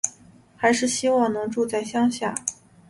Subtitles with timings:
[0.57, 2.33] 还是希望能住在乡下